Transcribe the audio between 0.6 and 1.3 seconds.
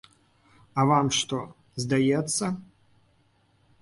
А вам